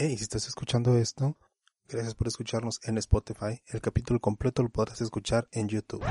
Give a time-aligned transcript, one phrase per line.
[0.00, 1.36] Hey, si estás escuchando esto,
[1.88, 3.60] gracias por escucharnos en Spotify.
[3.66, 6.04] El capítulo completo lo podrás escuchar en YouTube.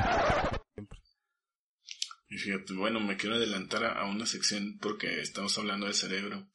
[2.28, 6.50] Y fíjate, bueno, me quiero adelantar a una sección porque estamos hablando del cerebro.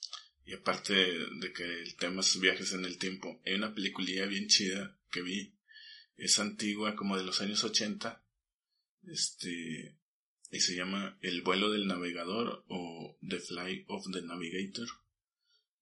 [0.45, 4.45] Y aparte de que el tema es viajes en el tiempo, hay una peliculilla bien
[4.45, 5.57] chida que vi.
[6.15, 8.23] Es antigua, como de los años 80.
[9.07, 9.97] Este,
[10.51, 14.87] y se llama El vuelo del navegador o The Flight of the Navigator.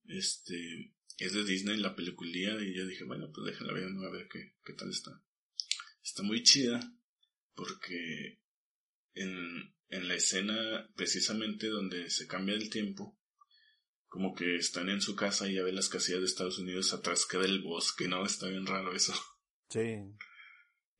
[0.07, 0.93] Este,
[1.23, 4.55] es de Disney la peliculilla y yo dije, bueno, pues déjala ver, a ver qué,
[4.65, 5.11] qué tal está.
[6.03, 6.79] Está muy chida
[7.53, 8.39] porque
[9.13, 13.19] en, en la escena precisamente donde se cambia el tiempo,
[14.07, 17.25] como que están en su casa y ya ve las casillas de Estados Unidos atrás
[17.25, 18.25] queda el bosque, ¿no?
[18.25, 19.13] Está bien raro eso.
[19.69, 19.95] Sí.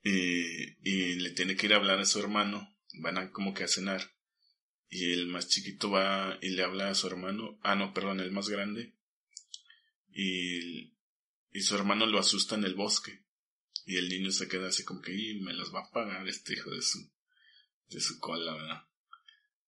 [0.04, 3.66] Y, y le tiene que ir a hablar a su hermano, van a como que
[3.66, 4.02] a cenar.
[4.90, 8.32] Y el más chiquito va y le habla a su hermano, ah no, perdón, el
[8.32, 8.96] más grande.
[10.13, 10.93] Y,
[11.51, 13.26] y su hermano lo asusta en el bosque.
[13.85, 16.54] Y el niño se queda así como que, y me los va a pagar este
[16.54, 16.99] hijo de su,
[17.90, 18.87] de su cola, ¿verdad?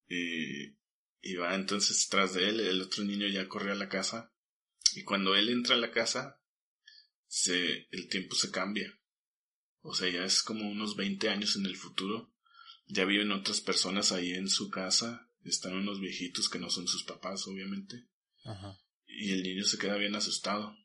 [0.08, 0.77] Y,
[1.21, 4.33] y va entonces tras de él, el otro niño ya corre a la casa.
[4.95, 6.39] Y cuando él entra a la casa,
[7.27, 8.94] se, el tiempo se cambia.
[9.81, 12.33] O sea, ya es como unos 20 años en el futuro.
[12.88, 15.30] Ya viven otras personas ahí en su casa.
[15.44, 18.08] Están unos viejitos que no son sus papás, obviamente.
[18.45, 18.77] Ajá.
[19.16, 20.75] Y el niño se queda bien asustado.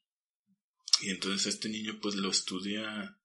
[1.01, 3.19] Y entonces este niño pues lo estudia.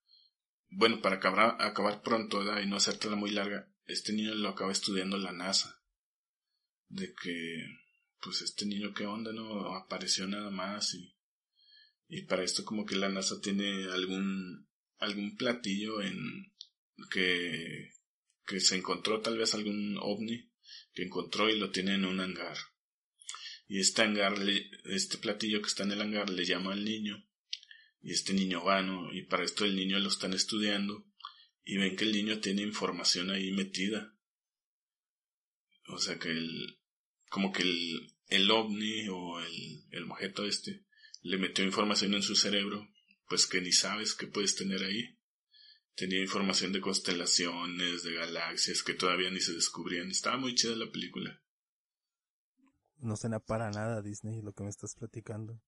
[0.70, 5.18] Bueno, para acabar, acabar pronto y no hacértela muy larga, este niño lo acaba estudiando
[5.18, 5.80] la NASA.
[6.88, 7.66] De que,
[8.20, 11.16] pues este niño qué onda, no apareció nada más y,
[12.08, 14.68] y para esto como que la NASA tiene algún,
[14.98, 16.16] algún platillo en
[17.10, 17.90] que,
[18.46, 20.50] que se encontró tal vez algún ovni
[20.92, 22.56] que encontró y lo tiene en un hangar.
[23.74, 27.16] Y este hangar, le- este platillo que está en el hangar le llama al niño
[28.02, 29.12] y este niño va, ¿no?
[29.12, 31.04] Y para esto el niño lo están estudiando
[31.64, 34.14] y ven que el niño tiene información ahí metida.
[35.88, 36.78] O sea que el,
[37.28, 40.84] como que el, el ovni o el, el objeto este
[41.22, 42.88] le metió información en su cerebro,
[43.28, 45.18] pues que ni sabes que puedes tener ahí.
[45.96, 50.12] Tenía información de constelaciones, de galaxias que todavía ni se descubrían.
[50.12, 51.42] Estaba muy chida la película.
[53.04, 55.60] No suena para nada Disney lo que me estás platicando.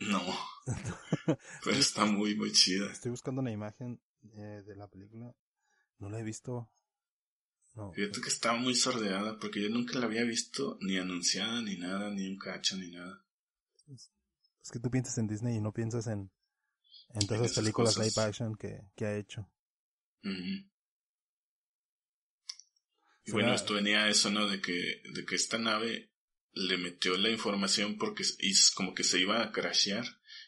[0.00, 0.20] No,
[1.64, 2.90] pero está muy, muy chida.
[2.90, 4.02] Estoy buscando una imagen
[4.36, 5.32] eh, de la película.
[5.98, 6.68] No la he visto.
[7.74, 7.92] No.
[7.92, 12.10] Fíjate que estaba muy sordeada porque yo nunca la había visto ni anunciada ni nada,
[12.10, 13.24] ni un cacho ni nada.
[13.88, 14.10] Es
[14.72, 16.32] que tú piensas en Disney y no piensas en,
[17.10, 18.16] en todas esas películas cosas.
[18.16, 19.48] live action que, que ha hecho.
[20.22, 20.66] Y
[23.30, 24.48] bueno, esto venía a eso, ¿no?
[24.48, 26.13] De que, de que esta nave
[26.54, 30.04] le metió la información porque s- y s- como que se iba a crashear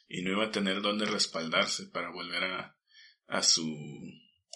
[0.09, 2.79] y no iba a tener dónde respaldarse para volver a,
[3.27, 3.65] a su,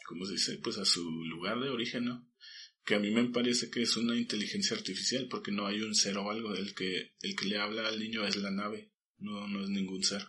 [0.06, 0.58] ¿cómo se dice?
[0.62, 2.28] Pues a su lugar de origen, ¿no?
[2.84, 6.16] Que a mí me parece que es una inteligencia artificial porque no hay un ser
[6.18, 6.54] o algo.
[6.54, 10.02] El que, el que le habla al niño es la nave, no, no es ningún
[10.02, 10.24] ser.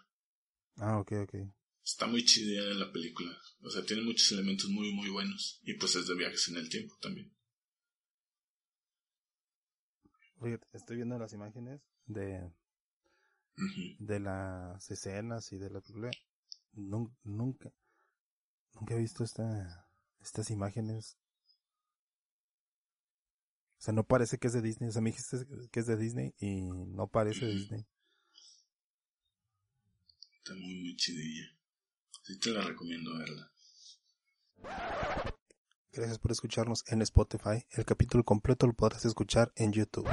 [0.78, 1.36] Ah, ok, ok.
[1.84, 3.36] Está muy chida la película.
[3.62, 5.60] O sea, tiene muchos elementos muy, muy buenos.
[5.64, 7.32] Y pues es de viajes en el tiempo también.
[10.74, 12.52] Estoy viendo las imágenes de,
[14.00, 16.12] de las escenas y de la película.
[16.74, 17.72] Nun- nunca,
[18.74, 19.88] nunca he visto esta,
[20.22, 21.18] estas imágenes.
[23.78, 24.90] O sea, no parece que es de Disney.
[24.90, 27.46] O sea, me dijiste que es de Disney y no parece.
[27.48, 27.86] Disney.
[30.38, 31.48] Está muy, muy chidilla.
[32.24, 33.52] Sí te la recomiendo verla.
[35.94, 37.66] Gracias por escucharnos en Spotify.
[37.72, 40.08] El capítulo completo lo podrás escuchar en YouTube.